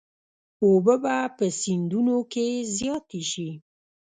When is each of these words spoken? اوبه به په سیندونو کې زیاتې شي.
اوبه 0.63 0.95
به 1.03 1.17
په 1.37 1.45
سیندونو 1.61 2.17
کې 2.31 2.47
زیاتې 2.77 3.21
شي. 3.31 3.49